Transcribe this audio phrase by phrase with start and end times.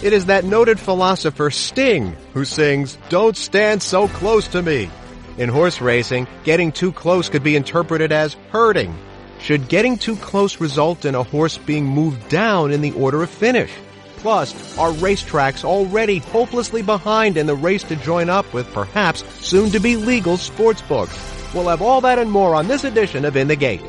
[0.00, 4.88] It is that noted philosopher Sting who sings, Don't stand so close to me.
[5.38, 8.96] In horse racing, getting too close could be interpreted as herding.
[9.40, 13.30] Should getting too close result in a horse being moved down in the order of
[13.30, 13.72] finish?
[14.18, 19.70] Plus, are racetracks already hopelessly behind in the race to join up with perhaps soon
[19.70, 21.16] to be legal sports books?
[21.54, 23.82] We'll have all that and more on this edition of In the Gate.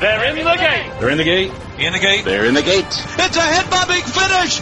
[0.00, 0.92] They're in the gate.
[1.00, 1.52] They're in the gate.
[1.78, 2.24] In the gate.
[2.24, 2.84] They're in the gate.
[2.86, 4.60] It's a hit by big finish.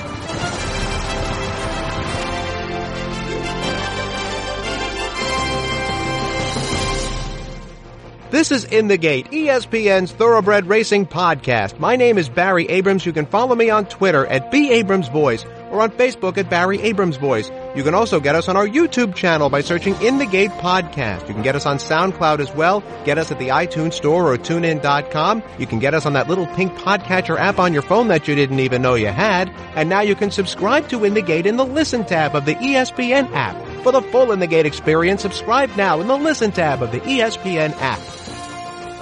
[8.31, 11.79] This is In the Gate, ESPN's Thoroughbred Racing podcast.
[11.79, 13.07] My name is Barry Abrams.
[13.07, 16.81] You can follow me on Twitter at B Abrams Voice or on Facebook at Barry
[16.83, 17.51] Abrams Voice.
[17.75, 21.29] You can also get us on our YouTube channel by searching In the Gate Podcast.
[21.29, 22.83] You can get us on SoundCloud as well.
[23.05, 25.43] Get us at the iTunes Store or TuneIn.com.
[25.59, 28.35] You can get us on that little pink podcatcher app on your phone that you
[28.35, 29.51] didn't even know you had.
[29.75, 32.55] And now you can subscribe to In the Gate in the Listen tab of the
[32.55, 33.57] ESPN app.
[33.83, 37.01] For the full In the Gate experience, subscribe now in the Listen tab of the
[37.01, 38.01] ESPN app.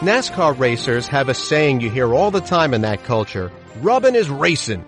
[0.01, 3.51] NASCAR racers have a saying you hear all the time in that culture.
[3.81, 4.85] Rubbing is racing.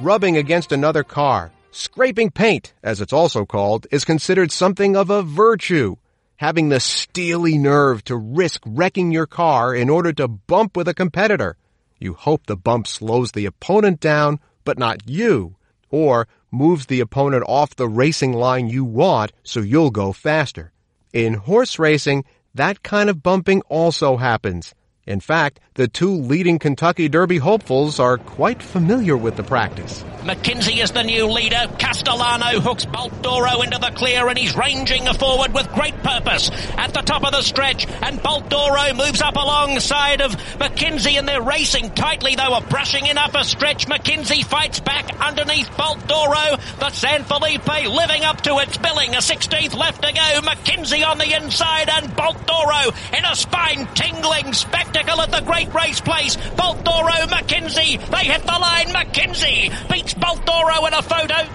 [0.00, 5.22] Rubbing against another car, scraping paint, as it's also called, is considered something of a
[5.22, 5.94] virtue.
[6.36, 10.94] Having the steely nerve to risk wrecking your car in order to bump with a
[10.94, 11.56] competitor.
[12.00, 15.54] You hope the bump slows the opponent down, but not you,
[15.90, 20.72] or moves the opponent off the racing line you want so you'll go faster.
[21.12, 24.74] In horse racing, that kind of bumping also happens.
[25.06, 30.02] In fact, the two leading Kentucky Derby hopefuls are quite familiar with the practice.
[30.22, 31.66] McKinzie is the new leader.
[31.78, 36.94] Castellano hooks Bolt d'Oro into the clear and he's ranging forward with great purpose at
[36.94, 41.42] the top of the stretch and Bolt d'Oro moves up alongside of McKinzie and they're
[41.42, 43.86] racing tightly though, are brushing in upper stretch.
[43.86, 49.14] McKinzie fights back underneath Bolt d'Oro, The San Felipe living up to its billing.
[49.14, 50.40] A 16th left to go.
[50.40, 55.72] McKinzie on the inside and Bolt d'Oro in a spine tingling spectacle at the great
[55.74, 56.36] race place.
[56.56, 58.86] Bolt d'Oro, McKinzie, they hit the line.
[58.86, 61.48] McKinzie beats Bolt d'Oro in a photo.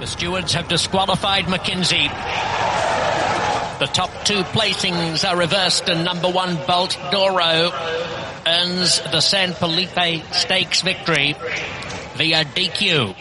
[0.00, 2.08] The stewards have disqualified McKinzie.
[3.78, 7.70] The top two placings are reversed and number one Bolt d'Oro
[8.46, 11.34] earns the San Felipe Stakes victory
[12.16, 13.16] via DQ.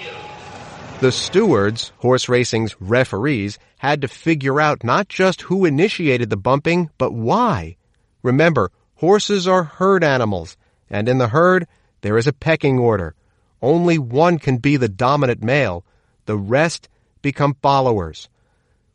[0.99, 6.91] The stewards, horse racing's referees, had to figure out not just who initiated the bumping,
[6.99, 7.77] but why.
[8.21, 10.55] Remember, horses are herd animals,
[10.87, 11.67] and in the herd,
[12.01, 13.15] there is a pecking order.
[13.59, 15.83] Only one can be the dominant male.
[16.27, 16.87] The rest
[17.23, 18.29] become followers.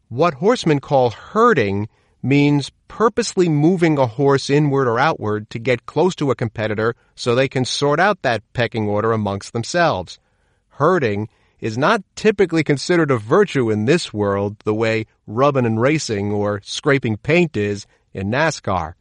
[0.08, 1.88] What horsemen call herding
[2.22, 7.34] means purposely moving a horse inward or outward to get close to a competitor so
[7.34, 10.20] they can sort out that pecking order amongst themselves.
[10.68, 11.28] Herding
[11.58, 16.60] is not typically considered a virtue in this world the way rubbing and racing or
[16.62, 18.94] scraping paint is in NASCAR.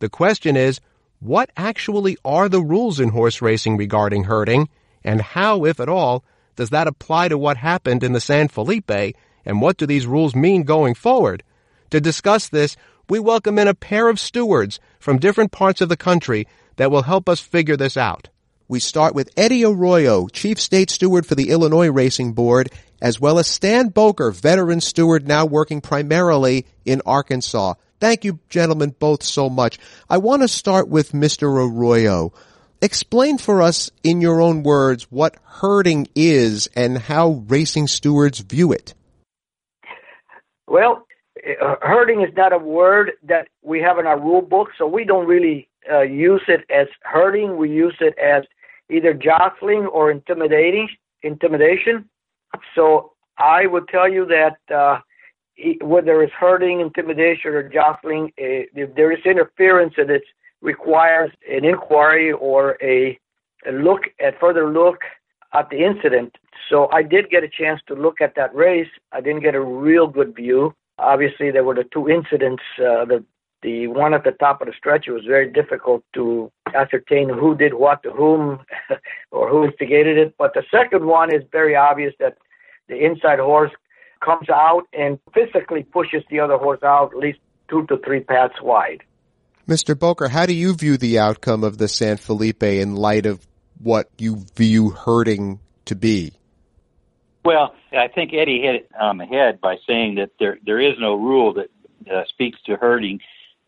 [0.00, 0.80] The question is,
[1.20, 4.68] what actually are the rules in horse racing regarding herding,
[5.04, 6.24] and how, if at all,
[6.56, 10.34] does that apply to what happened in the San Felipe, and what do these rules
[10.34, 11.42] mean going forward?
[11.90, 12.76] To discuss this,
[13.10, 16.46] we welcome in a pair of stewards from different parts of the country
[16.76, 18.30] that will help us figure this out.
[18.68, 22.70] We start with Eddie Arroyo, Chief State Steward for the Illinois Racing Board,
[23.02, 27.74] as well as Stan Bowker, veteran steward now working primarily in Arkansas.
[28.00, 29.78] Thank you, gentlemen, both so much.
[30.08, 31.44] I want to start with Mr.
[31.44, 32.32] Arroyo.
[32.82, 38.72] Explain for us in your own words what herding is and how racing stewards view
[38.72, 38.94] it.
[40.66, 41.06] Well,
[41.36, 45.04] uh, herding is not a word that we have in our rule book, so we
[45.04, 47.58] don't really uh, use it as herding.
[47.58, 48.44] We use it as
[48.88, 50.88] either jostling or intimidating,
[51.22, 52.08] intimidation.
[52.74, 55.00] So I would tell you that uh,
[55.82, 60.22] whether it's herding, intimidation, or jostling, uh, if there is interference and it
[60.60, 63.18] requires an inquiry or a,
[63.66, 64.98] a look at further look
[65.52, 66.36] at the incident.
[66.68, 68.88] So I did get a chance to look at that race.
[69.12, 70.74] I didn't get a real good view.
[70.98, 72.62] Obviously, there were the two incidents.
[72.78, 73.24] Uh, the
[73.62, 77.54] the one at the top of the stretch, it was very difficult to ascertain who
[77.54, 78.60] did what to whom
[79.30, 80.34] or who instigated it.
[80.38, 82.38] But the second one is very obvious that
[82.88, 83.70] the inside horse
[84.20, 87.38] comes out and physically pushes the other horse out at least
[87.68, 89.02] two to three paths wide.
[89.68, 89.98] Mr.
[89.98, 93.46] Bowker, how do you view the outcome of the San Felipe in light of
[93.78, 96.32] what you view herding to be?
[97.44, 100.94] Well, I think Eddie hit it on the head by saying that there there is
[100.98, 101.70] no rule that
[102.12, 103.20] uh, speaks to herding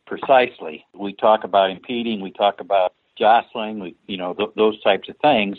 [0.07, 0.85] precisely.
[0.93, 5.59] We talk about impeding, we talk about jostling, you know, th- those types of things.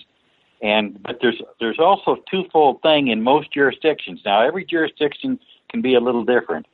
[0.64, 4.22] And but there's there's also a twofold thing in most jurisdictions.
[4.26, 5.38] Now every jurisdiction
[5.70, 6.68] can be a little different,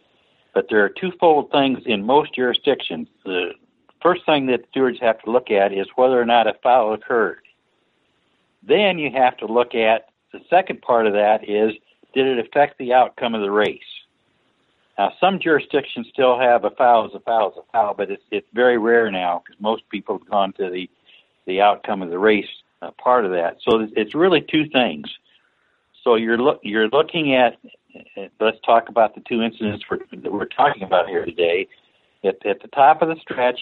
[0.54, 3.08] but there are twofold things in most jurisdictions.
[3.26, 3.54] The
[4.00, 7.42] first thing that stewards have to look at is whether or not a foul occurred.
[8.62, 11.74] Then you have to look at the second part of that is
[12.14, 13.82] did it affect the outcome of the race?
[15.00, 18.24] Now, some jurisdictions still have a foul as a foul as a foul, but it's
[18.30, 20.88] it's very rare now because most people have gone to the
[21.48, 22.46] the outcome of the race
[22.82, 23.58] uh, part of that.
[23.68, 25.08] So it's really two things.
[26.04, 27.58] So you're you're looking at.
[28.40, 31.68] Let's talk about the two incidents that we're talking about here today.
[32.24, 33.60] At, at the top of the stretch,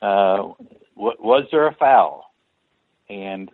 [0.00, 0.48] uh,
[0.96, 2.32] was there a foul?
[3.08, 3.50] And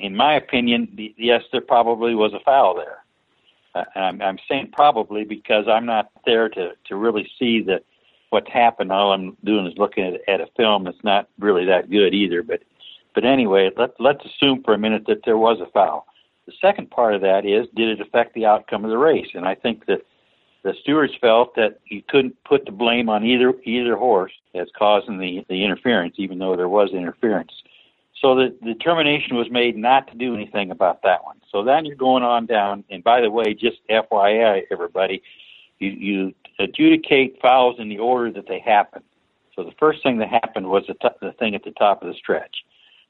[0.00, 3.04] in my opinion, yes, there probably was a foul there.
[3.74, 7.82] Uh, I'm, I'm saying probably because I'm not there to to really see the
[8.30, 8.92] what's happened.
[8.92, 12.42] All I'm doing is looking at, at a film that's not really that good either.
[12.42, 12.62] But
[13.14, 16.06] but anyway, let let's assume for a minute that there was a foul.
[16.46, 19.28] The second part of that is did it affect the outcome of the race?
[19.34, 20.02] And I think that
[20.62, 25.18] the stewards felt that you couldn't put the blame on either either horse as causing
[25.18, 27.52] the the interference, even though there was interference.
[28.20, 31.36] So the, the determination was made not to do anything about that one.
[31.52, 35.22] So then you're going on down, and by the way, just FYI, everybody,
[35.78, 39.02] you, you adjudicate fouls in the order that they happen.
[39.54, 42.08] So the first thing that happened was the, t- the thing at the top of
[42.08, 42.64] the stretch.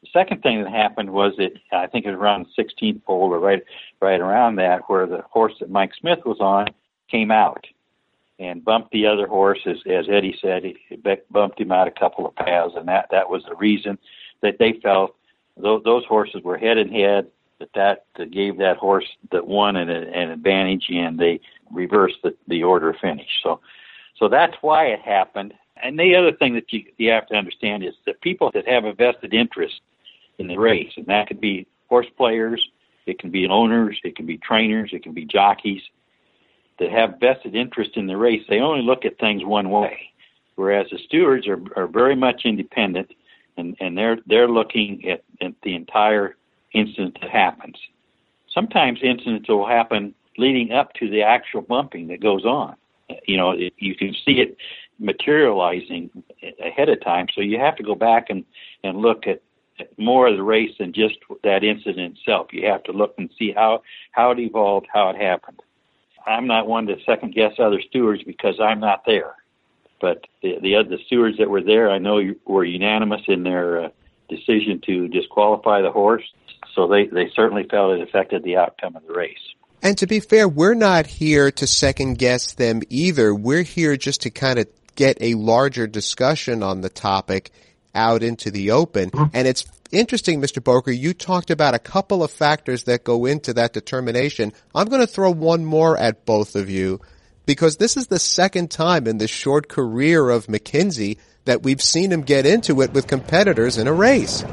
[0.04, 3.32] The second thing that happened was that I think it was around the 16th hole
[3.32, 3.62] or right
[4.02, 6.68] right around that where the horse that Mike Smith was on
[7.10, 7.66] came out
[8.38, 10.76] and bumped the other horse as, as Eddie said he
[11.30, 13.98] bumped him out a couple of paths and that that was the reason
[14.42, 15.16] that they felt
[15.56, 17.28] those, those horses were head and head.
[17.60, 21.40] That that gave that horse that won an, an advantage, and they
[21.70, 23.28] reversed the, the order finish.
[23.42, 23.60] So,
[24.18, 25.54] so that's why it happened.
[25.82, 28.84] And the other thing that you you have to understand is that people that have
[28.84, 29.80] a vested interest
[30.38, 32.66] in the race, and that could be horse players,
[33.06, 35.82] it can be owners, it can be trainers, it can be jockeys
[36.78, 38.42] that have vested interest in the race.
[38.48, 40.10] They only look at things one way,
[40.56, 43.12] whereas the stewards are are very much independent
[43.56, 46.36] and and they're they're looking at, at the entire
[46.72, 47.76] incident that happens.
[48.52, 52.76] Sometimes incidents will happen leading up to the actual bumping that goes on.
[53.26, 54.56] You know, it, you can see it
[54.98, 56.10] materializing
[56.60, 58.44] ahead of time, so you have to go back and
[58.82, 59.42] and look at
[59.96, 62.48] more of the race than just that incident itself.
[62.52, 63.82] You have to look and see how
[64.12, 65.60] how it evolved, how it happened.
[66.26, 69.34] I'm not one to second guess other stewards because I'm not there.
[70.00, 73.88] But the the, the stewards that were there, I know were unanimous in their uh,
[74.28, 76.24] decision to disqualify the horse.
[76.74, 79.38] So they they certainly felt it affected the outcome of the race.
[79.82, 83.34] And to be fair, we're not here to second guess them either.
[83.34, 84.66] We're here just to kind of
[84.96, 87.50] get a larger discussion on the topic
[87.94, 89.10] out into the open.
[89.10, 89.36] Mm-hmm.
[89.36, 90.62] And it's interesting, Mr.
[90.62, 94.52] Bowker, you talked about a couple of factors that go into that determination.
[94.74, 97.00] I'm going to throw one more at both of you
[97.46, 102.10] because this is the second time in the short career of McKinzie that we've seen
[102.10, 104.44] him get into it with competitors in a race.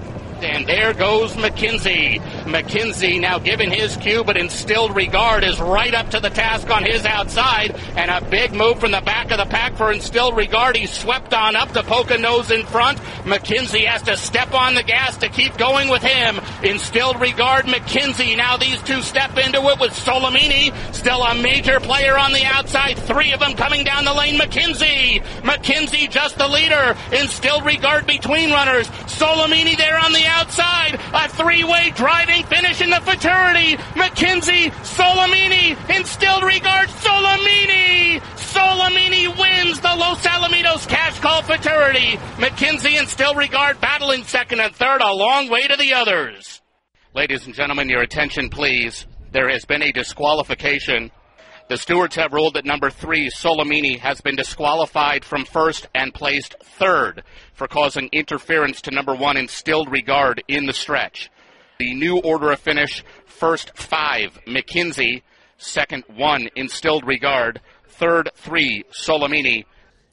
[0.43, 2.19] And there goes McKinzie.
[2.45, 6.83] McKinzie now given his cue, but instilled regard is right up to the task on
[6.83, 7.75] his outside.
[7.95, 10.75] And a big move from the back of the pack for instilled regard.
[10.75, 12.97] He swept on up to Poconos in front.
[13.23, 16.39] McKinzie has to step on the gas to keep going with him.
[16.63, 18.35] Instilled regard, McKinzie.
[18.35, 20.73] Now these two step into it with Solomini.
[20.93, 22.97] Still a major player on the outside.
[22.97, 24.39] Three of them coming down the lane.
[24.39, 25.21] McKinzie.
[25.41, 26.95] McKenzie just the leader.
[27.11, 28.87] Instilled regard between runners.
[29.05, 30.99] Solomini there on the outside.
[31.13, 33.77] A three-way driving finish in the futurity.
[33.99, 38.19] McKinzie, Solomini, instilled regard, Solomini.
[38.51, 42.17] Solomini wins the Los Alamitos cash call futurity.
[42.37, 46.61] McKinzie and Still Regard battling second and third, a long way to the others.
[47.13, 49.05] Ladies and gentlemen, your attention please.
[49.31, 51.11] There has been a disqualification
[51.71, 56.53] the stewards have ruled that number three, Solomini, has been disqualified from first and placed
[56.61, 57.23] third
[57.53, 61.31] for causing interference to number one instilled regard in the stretch.
[61.79, 65.21] The new order of finish, first five, McKinzie,
[65.57, 69.63] second one, instilled regard, third three, Solomini.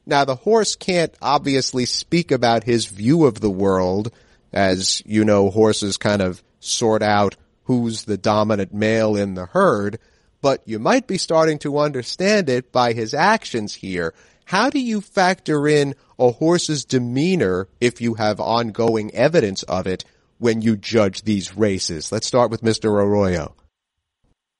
[0.06, 4.12] Now the horse can't obviously speak about his view of the world,
[4.52, 7.34] as you know, horses kind of sort out
[7.64, 9.98] who's the dominant male in the herd
[10.40, 14.14] but you might be starting to understand it by his actions here.
[14.44, 20.04] How do you factor in a horse's demeanor if you have ongoing evidence of it
[20.38, 22.10] when you judge these races?
[22.10, 22.86] Let's start with Mr.
[22.86, 23.54] Arroyo.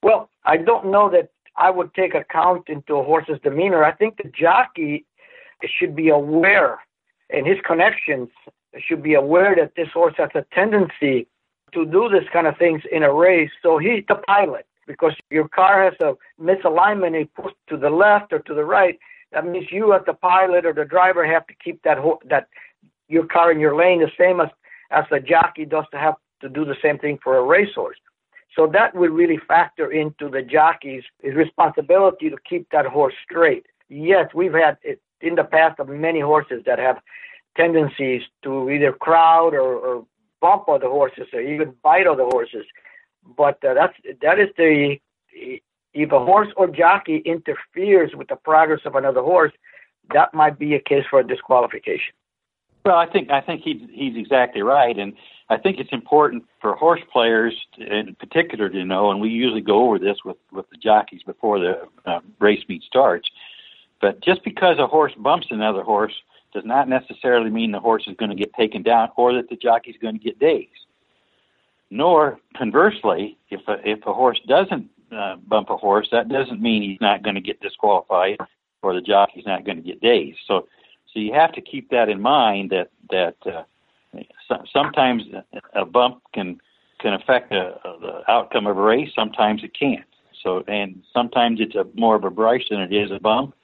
[0.03, 3.83] Well, I don't know that I would take account into a horse's demeanor.
[3.83, 5.07] I think the jockey
[5.79, 6.79] should be aware
[7.31, 8.29] and his connections
[8.79, 11.27] should be aware that this horse has a tendency
[11.73, 13.51] to do this kind of things in a race.
[13.63, 18.33] So he's the pilot because your car has a misalignment, it pushed to the left
[18.33, 18.99] or to the right.
[19.31, 22.49] That means you, as the pilot or the driver, have to keep that ho- that
[23.09, 24.49] your car in your lane the same as
[24.91, 27.99] as the jockey does to have to do the same thing for a racehorse.
[28.57, 33.67] So that would really factor into the jockey's responsibility to keep that horse straight.
[33.89, 36.99] Yes, we've had it in the past of many horses that have
[37.57, 40.07] tendencies to either crowd or, or
[40.41, 42.65] bump other horses or even bite other horses.
[43.37, 44.99] But uh, that's that is the
[45.95, 49.53] if a horse or jockey interferes with the progress of another horse,
[50.13, 52.15] that might be a case for a disqualification.
[52.85, 55.13] Well, I think I think he's he's exactly right, and
[55.51, 59.87] I think it's important for horse players in particular to know, and we usually go
[59.87, 63.29] over this with with the jockeys before the uh, race meet starts.
[64.01, 66.15] But just because a horse bumps another horse
[66.55, 69.57] does not necessarily mean the horse is going to get taken down or that the
[69.57, 70.69] jockey is going to get days.
[71.91, 76.83] Nor conversely, if a, if a horse doesn't uh, bump a horse, that doesn't mean
[76.83, 78.39] he's not going to get disqualified
[78.83, 80.35] or the jockey's not going to get days.
[80.47, 80.69] So,
[81.13, 83.63] so you have to keep that in mind that that uh,
[84.49, 85.23] so, sometimes
[85.75, 86.61] a bump can
[87.01, 89.11] can affect a, a, the outcome of a race.
[89.15, 90.05] Sometimes it can't.
[90.43, 93.55] So, and sometimes it's a more of a brush than it is a bump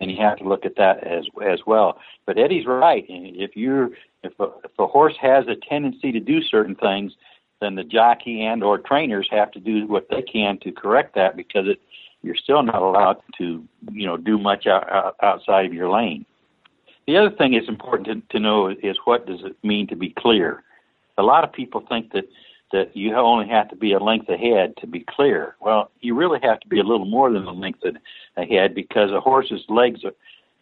[0.00, 1.98] and you have to look at that as as well.
[2.26, 3.04] But Eddie's right.
[3.08, 7.12] If you if a, if a horse has a tendency to do certain things,
[7.60, 11.36] then the jockey and or trainers have to do what they can to correct that
[11.36, 11.80] because it
[12.22, 16.24] you're still not allowed to you know do much out, out, outside of your lane.
[17.06, 20.10] The other thing is important to, to know is what does it mean to be
[20.10, 20.62] clear.
[21.16, 22.28] A lot of people think that
[22.70, 25.56] that you only have to be a length ahead to be clear.
[25.58, 27.82] Well, you really have to be a little more than a length
[28.36, 30.12] ahead because a horse's legs are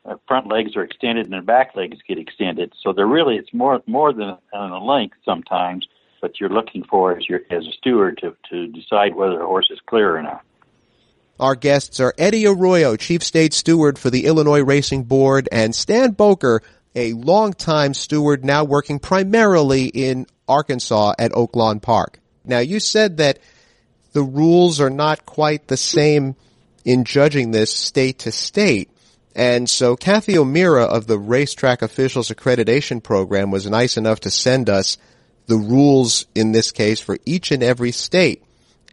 [0.05, 2.73] uh, front legs are extended and the back legs get extended.
[2.81, 5.89] So they're really it's more more than a length sometimes,
[6.27, 9.69] but you're looking for as your as a steward to to decide whether a horse
[9.71, 10.43] is clear or not.
[11.39, 16.13] Our guests are Eddie Arroyo, Chief State Steward for the Illinois Racing Board, and Stan
[16.13, 16.63] Bowker,
[16.97, 22.19] a longtime steward now working primarily in Arkansas at Oaklawn Park.
[22.45, 23.39] Now you said that
[24.13, 26.35] the rules are not quite the same
[26.85, 28.91] in judging this state to state.
[29.37, 34.69] And so Kathy O'Meara of the Racetrack Officials Accreditation Program was nice enough to send
[34.69, 34.99] us
[35.47, 38.43] the rules in this case for each and every state.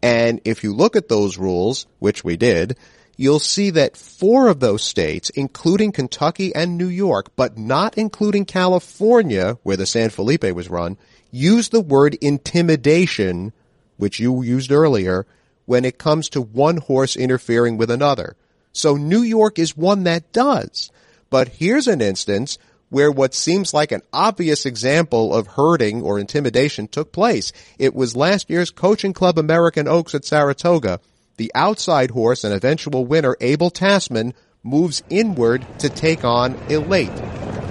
[0.01, 2.77] And if you look at those rules, which we did,
[3.15, 8.45] you'll see that four of those states, including Kentucky and New York, but not including
[8.45, 10.97] California, where the San Felipe was run,
[11.31, 13.53] use the word intimidation,
[13.97, 15.25] which you used earlier,
[15.65, 18.35] when it comes to one horse interfering with another.
[18.73, 20.91] So New York is one that does.
[21.29, 22.57] But here's an instance
[22.93, 27.51] where what seems like an obvious example of herding or intimidation took place.
[27.79, 30.99] It was last year's Coaching Club American Oaks at Saratoga.
[31.37, 37.09] The outside horse and eventual winner, Abel Tasman, moves inward to take on Elate.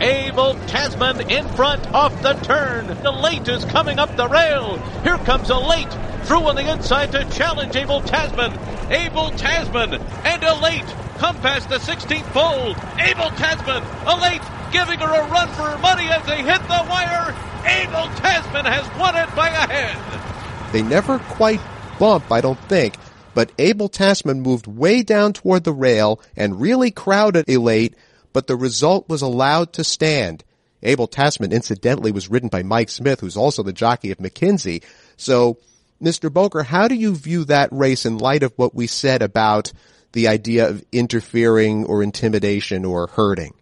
[0.00, 2.87] Abel Tasman in front off the turn.
[3.07, 4.79] Elate is coming up the rail.
[5.05, 5.93] Here comes Elate
[6.25, 8.59] through on the inside to challenge Abel Tasman.
[8.91, 12.75] Abel Tasman and Elate come past the 16th pole.
[12.99, 17.35] Abel Tasman, Elate giving her a run for her money as they hit the wire.
[17.64, 20.73] Abel Tasman has won it by a head.
[20.73, 21.61] They never quite
[21.99, 22.95] bump, I don't think,
[23.35, 27.95] but Abel Tasman moved way down toward the rail and really crowded Elate
[28.33, 30.45] but the result was allowed to stand.
[30.83, 34.83] Abel Tasman, incidentally, was ridden by Mike Smith, who's also the jockey of McKinzie.
[35.17, 35.59] So,
[36.02, 36.33] Mr.
[36.33, 39.73] Bowker, how do you view that race in light of what we said about
[40.12, 43.55] the idea of interfering or intimidation or herding?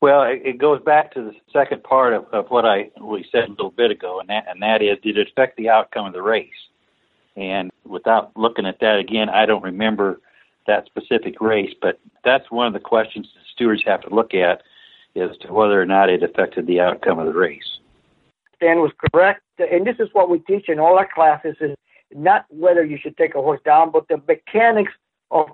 [0.00, 3.50] Well, it goes back to the second part of, of what I we said a
[3.50, 6.22] little bit ago, and that and that is, did it affect the outcome of the
[6.22, 6.48] race?
[7.36, 10.20] And without looking at that again, I don't remember
[10.66, 14.62] that specific race, but that's one of the questions the stewards have to look at
[15.16, 17.78] as to whether or not it affected the outcome of the race.
[18.56, 21.76] Stan was correct, and this is what we teach in all our classes: is
[22.14, 24.92] not whether you should take a horse down, but the mechanics
[25.30, 25.48] of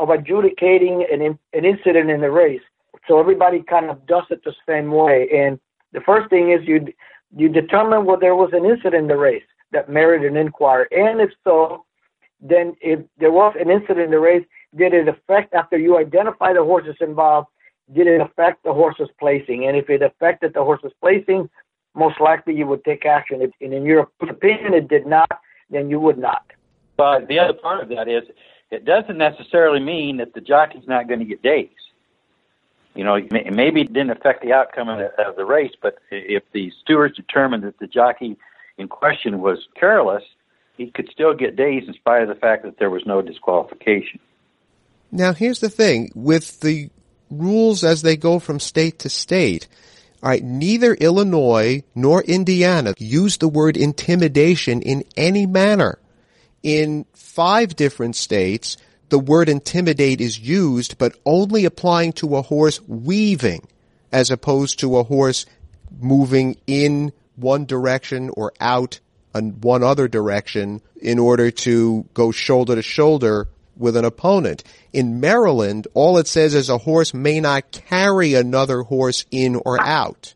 [0.00, 2.60] of adjudicating an an incident in the race.
[3.06, 5.28] So everybody kind of does it the same way.
[5.34, 5.58] And
[5.92, 6.86] the first thing is you
[7.36, 9.42] you determine whether there was an incident in the race
[9.72, 11.84] that merited an inquiry, and if so,
[12.40, 14.44] then if there was an incident in the race,
[14.76, 17.48] did it affect after you identify the horses involved?
[17.92, 19.66] Did it affect the horse's placing?
[19.66, 21.50] And if it affected the horse's placing,
[21.94, 23.42] most likely you would take action.
[23.42, 25.30] If, and in your opinion, it did not,
[25.70, 26.44] then you would not.
[26.96, 28.22] But the other part of that is,
[28.70, 31.68] it doesn't necessarily mean that the jockey's not going to get days.
[32.94, 36.44] You know, maybe it didn't affect the outcome of the, of the race, but if
[36.52, 38.36] the stewards determined that the jockey
[38.78, 40.22] in question was careless,
[40.76, 44.20] he could still get days in spite of the fact that there was no disqualification.
[45.10, 46.90] Now, here's the thing with the
[47.30, 49.68] rules as they go from state to state.
[50.22, 55.98] All right, neither Illinois nor Indiana use the word intimidation in any manner.
[56.62, 58.76] In five different states,
[59.08, 63.66] the word intimidate is used, but only applying to a horse weaving
[64.12, 65.46] as opposed to a horse
[66.00, 69.00] moving in one direction or out
[69.34, 74.62] in one other direction in order to go shoulder to shoulder with an opponent.
[74.92, 79.80] In Maryland, all it says is a horse may not carry another horse in or
[79.80, 80.34] out.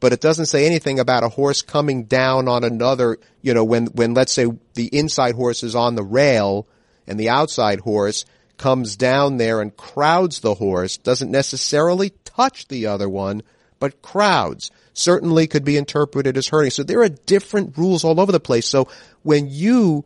[0.00, 3.86] But it doesn't say anything about a horse coming down on another, you know, when,
[3.86, 6.66] when let's say the inside horse is on the rail
[7.08, 8.24] and the outside horse
[8.58, 13.42] comes down there and crowds the horse, doesn't necessarily touch the other one,
[13.78, 16.70] but crowds certainly could be interpreted as herding.
[16.70, 18.66] So there are different rules all over the place.
[18.66, 18.88] So
[19.22, 20.04] when you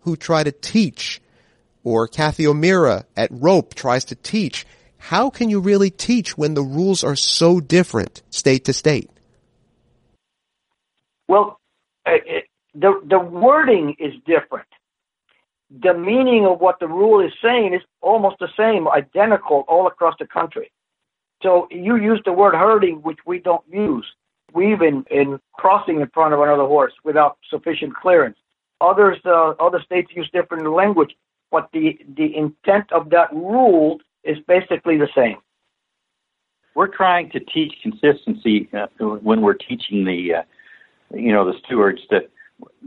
[0.00, 1.20] who try to teach
[1.84, 4.66] or Kathy O'Meara at ROAP tries to teach,
[4.96, 9.10] how can you really teach when the rules are so different state to state?
[11.28, 11.60] Well,
[12.06, 14.66] uh, it, the the wording is different
[15.82, 20.14] the meaning of what the rule is saying is almost the same, identical all across
[20.18, 20.70] the country.
[21.42, 24.06] So you use the word herding, which we don't use.
[24.52, 28.36] We've in, in crossing in front of another horse without sufficient clearance.
[28.80, 31.16] Others, uh, other states use different language,
[31.50, 35.36] but the, the intent of that rule is basically the same.
[36.74, 40.42] We're trying to teach consistency uh, when we're teaching the, uh,
[41.14, 42.30] you know, the stewards that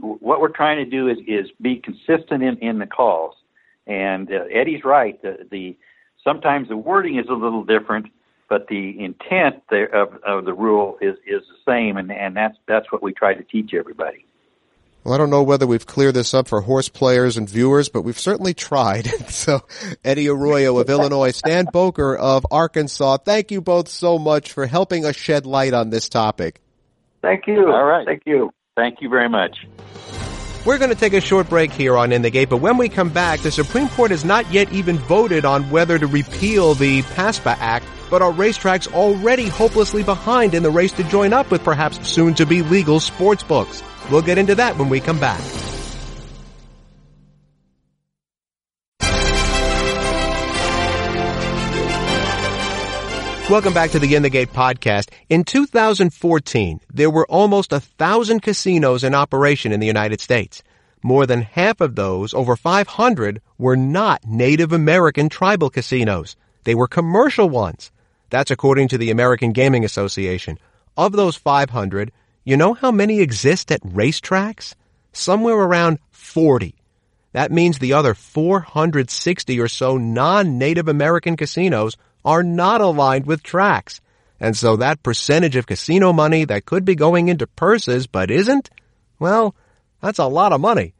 [0.00, 3.34] what we're trying to do is is be consistent in in the calls.
[3.86, 5.20] And uh, Eddie's right.
[5.20, 5.76] The, the
[6.22, 8.06] sometimes the wording is a little different,
[8.48, 12.56] but the intent there of, of the rule is is the same, and and that's
[12.66, 14.24] that's what we try to teach everybody.
[15.04, 18.02] Well, I don't know whether we've cleared this up for horse players and viewers, but
[18.02, 19.06] we've certainly tried.
[19.28, 19.60] so,
[20.02, 25.04] Eddie Arroyo of Illinois, Stan Bowker of Arkansas, thank you both so much for helping
[25.04, 26.62] us shed light on this topic.
[27.20, 27.70] Thank you.
[27.70, 28.06] All right.
[28.06, 28.50] Thank you.
[28.76, 29.56] Thank you very much.
[30.66, 32.88] We're going to take a short break here on In the Gate, but when we
[32.88, 37.02] come back, the Supreme Court has not yet even voted on whether to repeal the
[37.02, 41.62] PASPA Act, but our racetracks already hopelessly behind in the race to join up with
[41.62, 43.82] perhaps soon to be legal sports books.
[44.10, 45.40] We'll get into that when we come back.
[53.50, 55.10] Welcome back to the In the Gate podcast.
[55.28, 60.62] In 2014, there were almost a thousand casinos in operation in the United States.
[61.02, 66.36] More than half of those, over 500, were not Native American tribal casinos.
[66.64, 67.92] They were commercial ones.
[68.30, 70.58] That's according to the American Gaming Association.
[70.96, 72.12] Of those 500,
[72.44, 74.74] you know how many exist at racetracks?
[75.12, 76.74] Somewhere around 40.
[77.32, 84.00] That means the other 460 or so non-Native American casinos are not aligned with tracks.
[84.40, 88.70] And so that percentage of casino money that could be going into purses but isn't,
[89.18, 89.54] well,
[90.00, 90.94] that's a lot of money.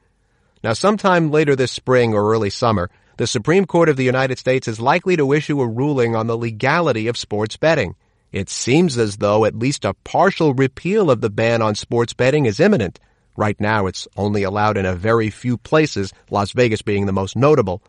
[0.63, 4.67] Now sometime later this spring or early summer, the Supreme Court of the United States
[4.67, 7.95] is likely to issue a ruling on the legality of sports betting.
[8.33, 12.47] It seems as though at least a partial repeal of the ban on sports betting
[12.47, 12.99] is imminent.
[13.37, 17.37] Right now it's only allowed in a very few places, Las Vegas being the most
[17.37, 17.83] notable.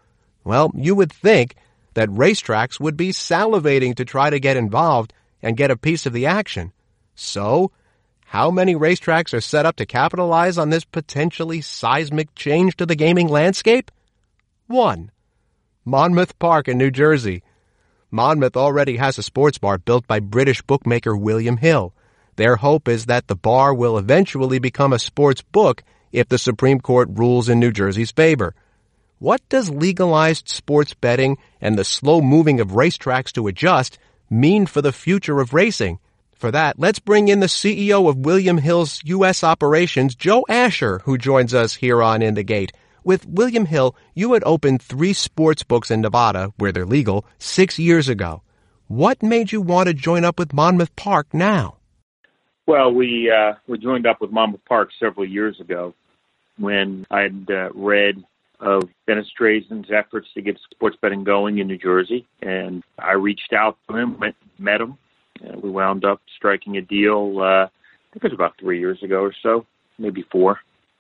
[0.44, 1.56] Well, you would think
[1.96, 6.14] that racetracks would be salivating to try to get involved and get a piece of
[6.14, 6.72] the action.
[7.16, 7.72] So,
[8.26, 12.96] how many racetracks are set up to capitalize on this potentially seismic change to the
[12.96, 13.92] gaming landscape?
[14.68, 15.12] One.
[15.86, 17.44] Monmouth Park in New Jersey.
[18.12, 21.94] Monmouth already has a sports bar built by British bookmaker William Hill.
[22.36, 26.80] Their hope is that the bar will eventually become a sports book if the Supreme
[26.80, 28.56] Court rules in New Jersey's favor.
[29.20, 33.98] What does legalized sports betting and the slow moving of racetracks to adjust
[34.30, 36.00] mean for the future of racing?
[36.34, 39.42] For that, let's bring in the CEO of William Hill's U.S.
[39.42, 42.74] operations, Joe Asher, who joins us here on In the Gate.
[43.06, 47.80] With William Hill, you had opened three sports books in Nevada, where they're legal, six
[47.80, 48.42] years ago.
[48.88, 51.78] What made you want to join up with Monmouth Park now?
[52.68, 55.94] Well, we uh, we joined up with Monmouth Park several years ago
[56.58, 58.24] when I'd uh, read
[58.60, 62.28] of Dennis Drazin's efforts to get sports betting going in New Jersey.
[62.42, 64.20] And I reached out to him,
[64.58, 64.98] met him.
[65.42, 67.70] And we wound up striking a deal, uh, I
[68.14, 69.66] think it was about three years ago or so,
[70.00, 70.60] maybe four.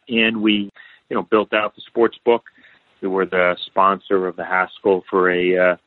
[0.09, 0.69] And we,
[1.09, 2.43] you know, built out the sports book.
[3.01, 5.77] We were the sponsor of the Haskell for a uh,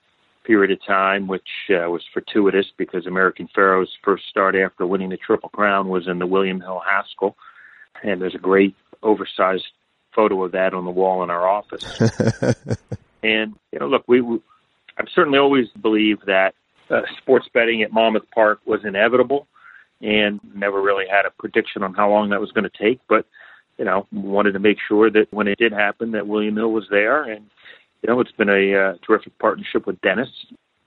[0.48, 5.18] period of time, which uh, was fortuitous because American Pharoah's first start after winning the
[5.18, 7.37] Triple Crown was in the William Hill Haskell,
[8.02, 9.66] and there's a great oversized
[10.18, 11.85] photo of that on the wall in our office.
[13.22, 14.40] and you know, look, we, we
[14.98, 16.57] I've certainly always believed that
[16.90, 19.46] uh, sports betting at Monmouth Park was inevitable,
[20.02, 23.26] and never really had a prediction on how long that was going to take, but
[23.78, 26.88] you know, wanted to make sure that when it did happen, that William Hill was
[26.90, 27.46] there, and
[28.02, 30.31] you know, it's been a uh, terrific partnership with Dennis.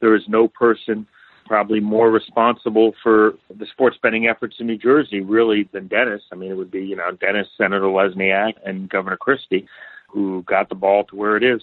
[0.02, 1.08] There is no person
[1.52, 6.22] probably more responsible for the sports betting efforts in New Jersey, really, than Dennis.
[6.32, 9.68] I mean, it would be you know Dennis, Senator Lesniak, and Governor Christie,
[10.08, 11.62] who got the ball to where it is.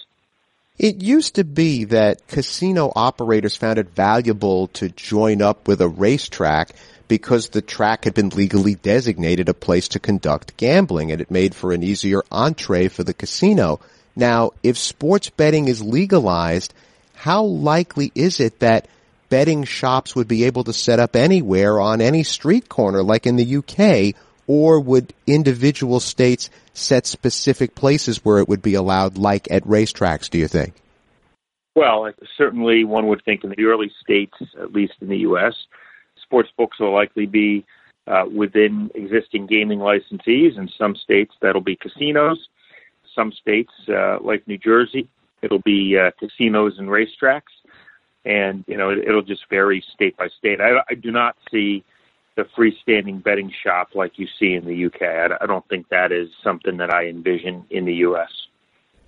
[0.79, 5.89] It used to be that casino operators found it valuable to join up with a
[5.89, 6.73] racetrack
[7.09, 11.55] because the track had been legally designated a place to conduct gambling and it made
[11.55, 13.81] for an easier entree for the casino.
[14.15, 16.75] Now, if sports betting is legalized,
[17.15, 18.87] how likely is it that
[19.29, 23.37] betting shops would be able to set up anywhere on any street corner like in
[23.37, 24.15] the UK
[24.47, 30.31] or would individual states set specific places where it would be allowed like at racetracks,
[30.31, 30.75] do you think?
[31.75, 35.55] Well, certainly one would think in the early states, at least in the U.S.,
[36.21, 37.65] sports books will likely be
[38.09, 40.59] uh, within existing gaming licensees.
[40.59, 42.49] In some states, that'll be casinos.
[43.15, 45.09] Some states, uh, like New Jersey,
[45.43, 47.43] it'll be uh, casinos and racetracks.
[48.25, 50.61] And, you know, it, will just vary state by state.
[50.61, 51.85] I, I do not see
[52.37, 55.03] the freestanding betting shop like you see in the UK.
[55.03, 58.29] I, I don't think that is something that I envision in the U.S.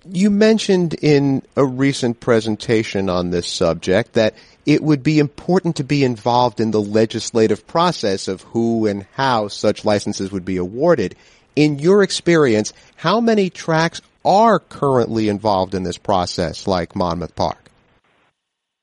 [0.09, 4.33] You mentioned in a recent presentation on this subject that
[4.65, 9.47] it would be important to be involved in the legislative process of who and how
[9.47, 11.15] such licenses would be awarded.
[11.55, 17.60] In your experience, how many tracks are currently involved in this process, like Monmouth Park?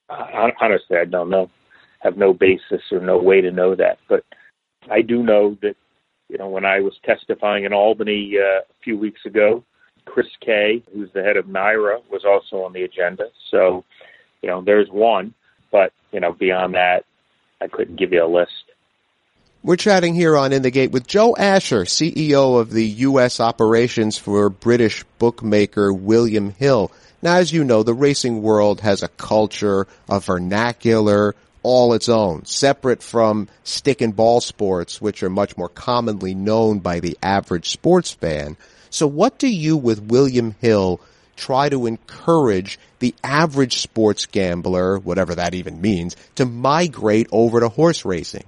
[0.08, 1.50] Uh, honestly, I don't know.
[2.00, 4.24] Have no basis or no way to know that, but
[4.88, 5.74] I do know that
[6.28, 9.64] you know when I was testifying in Albany uh, a few weeks ago,
[10.08, 13.24] Chris Kay, who's the head of NYRA, was also on the agenda.
[13.50, 13.84] So,
[14.42, 15.34] you know, there's one,
[15.70, 17.04] but you know, beyond that,
[17.60, 18.67] I couldn't give you a list.
[19.68, 23.38] We're chatting here on In the Gate with Joe Asher, CEO of the U.S.
[23.38, 26.90] operations for British bookmaker William Hill.
[27.20, 32.46] Now, as you know, the racing world has a culture, a vernacular, all its own,
[32.46, 37.68] separate from stick and ball sports, which are much more commonly known by the average
[37.68, 38.56] sports fan.
[38.88, 40.98] So what do you with William Hill
[41.36, 47.68] try to encourage the average sports gambler, whatever that even means, to migrate over to
[47.68, 48.44] horse racing?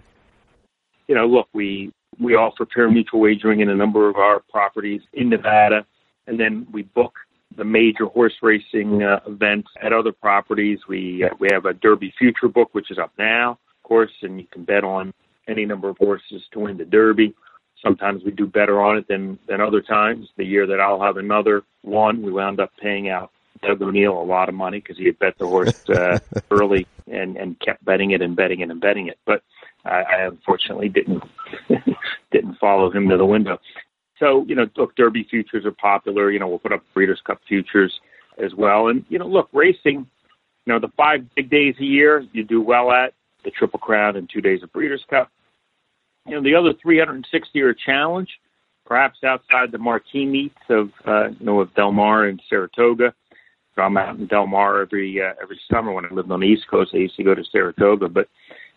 [1.11, 5.29] You know, look, we we offer pari-mutuel wagering in a number of our properties in
[5.29, 5.85] Nevada,
[6.29, 7.14] and then we book
[7.57, 10.79] the major horse racing uh, events at other properties.
[10.87, 14.38] We uh, we have a Derby Future book, which is up now, of course, and
[14.38, 15.12] you can bet on
[15.49, 17.35] any number of horses to win the Derby.
[17.83, 20.29] Sometimes we do better on it than than other times.
[20.37, 24.23] The year that I'll have another won, we wound up paying out Doug O'Neill a
[24.23, 26.20] lot of money because he had bet the horse uh,
[26.53, 29.18] early and and kept betting it and betting it and betting it.
[29.27, 29.42] But
[29.85, 31.23] I, I unfortunately didn't
[32.33, 33.59] didn't follow him to the window.
[34.19, 36.31] So you know, look, Derby futures are popular.
[36.31, 37.93] You know, we'll put up Breeders' Cup futures
[38.43, 38.88] as well.
[38.88, 40.07] And you know, look, racing.
[40.66, 43.14] You know, the five big days a year you do well at
[43.45, 45.31] the Triple Crown and two days of Breeders' Cup.
[46.27, 48.29] You know, the other 360 are a challenge,
[48.85, 53.14] perhaps outside the marquee meets of uh, you know of Del Mar and Saratoga.
[53.75, 56.47] So I'm out in Del Mar every uh, every summer when I lived on the
[56.47, 56.90] East Coast.
[56.93, 58.29] I used to go to Saratoga, but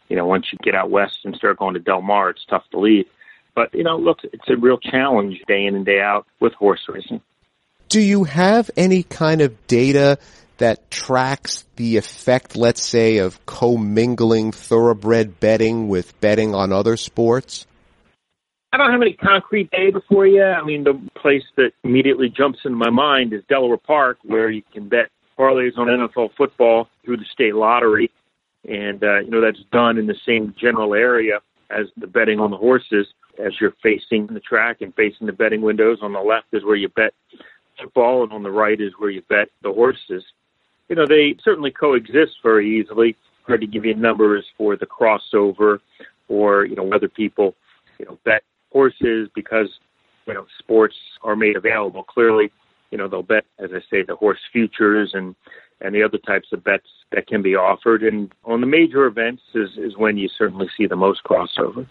[0.09, 2.63] you know once you get out west and start going to Del Mar, it's tough
[2.71, 3.05] to leave.
[3.55, 6.81] But you know, look, it's a real challenge day in and day out with horse
[6.87, 7.21] racing.
[7.89, 10.17] Do you have any kind of data
[10.57, 17.67] that tracks the effect, let's say, of commingling thoroughbred betting with betting on other sports?
[18.71, 20.43] I don't have any concrete data for you.
[20.43, 24.63] I mean, the place that immediately jumps into my mind is Delaware Park, where you
[24.73, 28.09] can bet parlays on NFL football through the state lottery.
[28.67, 32.51] And, uh, you know, that's done in the same general area as the betting on
[32.51, 33.07] the horses
[33.43, 35.99] as you're facing the track and facing the betting windows.
[36.01, 37.13] On the left is where you bet
[37.79, 40.23] football, and on the right is where you bet the horses
[40.89, 43.15] you know, they certainly coexist very easily.
[43.47, 45.79] Hard to give you numbers for the crossover
[46.27, 47.55] or, you know, whether people,
[47.97, 49.67] you know, bet horses because,
[50.27, 52.03] you know, sports are made available.
[52.03, 52.51] Clearly,
[52.91, 55.35] you know, they'll bet, as I say, the horse futures and,
[55.81, 58.03] and the other types of bets that can be offered.
[58.03, 61.85] And on the major events is, is when you certainly see the most crossover.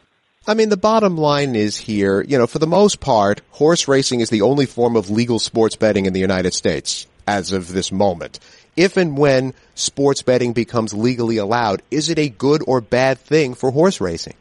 [0.47, 4.21] I mean, the bottom line is here, you know, for the most part, horse racing
[4.21, 7.07] is the only form of legal sports betting in the United States.
[7.27, 8.41] as of this moment.
[8.77, 13.55] If and when sports betting becomes legally allowed, is it a good or bad thing
[13.55, 14.35] for horse racing?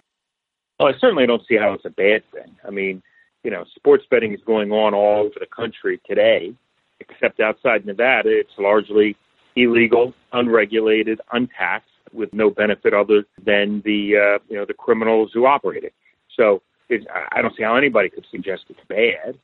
[0.79, 2.55] Well, I certainly don't see how it's a bad thing.
[2.65, 3.03] I mean,
[3.43, 6.53] you know, sports betting is going on all over the country today,
[6.99, 9.15] except outside Nevada, it's largely
[9.55, 15.45] illegal, unregulated, untaxed, with no benefit other than the uh, you know the criminals who
[15.45, 15.93] operate it.
[16.35, 19.37] So it, I don't see how anybody could suggest it's bad.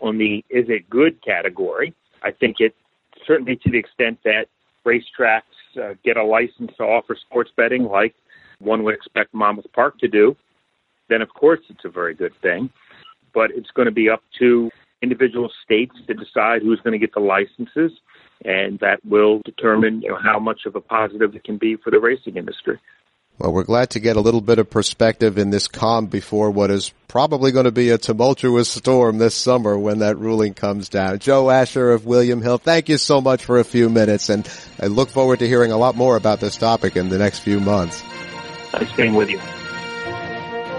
[0.00, 2.74] On the is it good category, I think it
[3.26, 4.46] certainly to the extent that
[4.86, 5.42] racetracks
[5.80, 8.14] uh, get a license to offer sports betting, like
[8.58, 10.36] one would expect Monmouth Park to do,
[11.08, 12.70] then of course it's a very good thing.
[13.32, 14.70] But it's going to be up to
[15.02, 17.92] individual states to decide who's going to get the licenses,
[18.44, 21.90] and that will determine you know, how much of a positive it can be for
[21.90, 22.78] the racing industry.
[23.38, 26.70] Well, we're glad to get a little bit of perspective in this calm before what
[26.70, 31.18] is probably going to be a tumultuous storm this summer when that ruling comes down.
[31.18, 34.48] Joe Asher of William Hill, thank you so much for a few minutes, and
[34.80, 37.58] I look forward to hearing a lot more about this topic in the next few
[37.58, 38.04] months.
[38.72, 39.40] Nice being with you.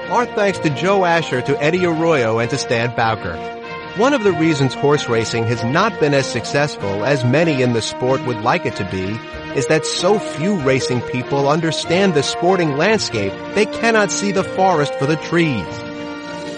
[0.10, 3.55] Our thanks to Joe Asher, to Eddie Arroyo, and to Stan Bowker.
[3.98, 7.82] One of the reasons horse racing has not been as successful as many in the
[7.82, 9.18] sport would like it to be
[9.58, 14.94] is that so few racing people understand the sporting landscape they cannot see the forest
[14.96, 15.66] for the trees.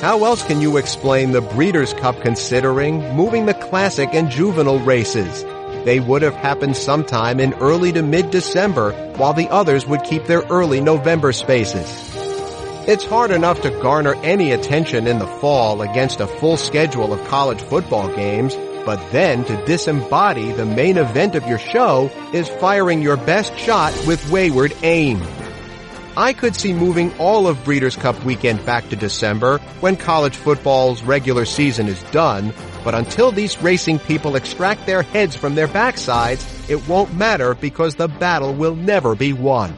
[0.02, 5.44] How else can you explain the Breeders' Cup considering moving the classic and juvenile races?
[5.86, 10.42] They would have happened sometime in early to mid-December while the others would keep their
[10.50, 12.17] early November spaces.
[12.88, 17.22] It's hard enough to garner any attention in the fall against a full schedule of
[17.28, 23.02] college football games, but then to disembody the main event of your show is firing
[23.02, 25.22] your best shot with wayward aim.
[26.16, 31.04] I could see moving all of Breeders' Cup weekend back to December when college football's
[31.04, 32.54] regular season is done,
[32.86, 37.96] but until these racing people extract their heads from their backsides, it won't matter because
[37.96, 39.78] the battle will never be won.